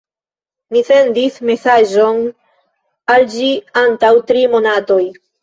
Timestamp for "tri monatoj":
4.33-5.01